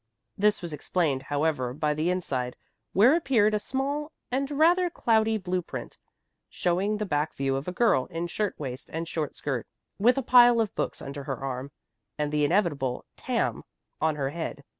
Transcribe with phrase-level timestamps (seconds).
[0.35, 2.55] This was explained, however, by the inside,
[2.91, 5.99] where appeared a small and rather cloudy blue print,
[6.49, 9.67] showing the back view of a girl in shirt waist and short skirt,
[9.99, 11.69] with a pile of books under her arm,
[12.17, 13.61] and the inevitable "tam"
[14.01, 14.63] on her head.